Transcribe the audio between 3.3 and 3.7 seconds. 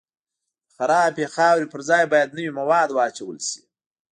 شي